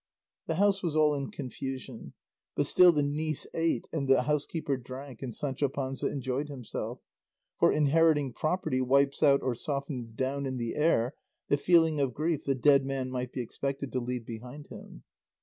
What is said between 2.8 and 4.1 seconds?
the niece ate and